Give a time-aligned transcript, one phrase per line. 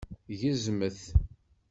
[0.39, 1.01] Gezmet!